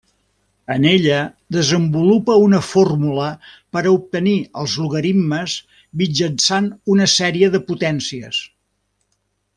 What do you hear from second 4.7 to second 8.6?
logaritmes mitjançant una sèrie de potències.